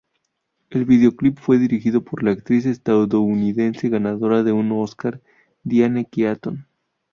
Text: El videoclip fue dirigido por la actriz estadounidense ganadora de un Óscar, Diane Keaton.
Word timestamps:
El 0.71 0.85
videoclip 0.85 1.37
fue 1.37 1.59
dirigido 1.59 2.03
por 2.03 2.23
la 2.23 2.31
actriz 2.31 2.65
estadounidense 2.65 3.87
ganadora 3.87 4.41
de 4.41 4.51
un 4.51 4.71
Óscar, 4.71 5.21
Diane 5.61 6.05
Keaton. 6.05 6.65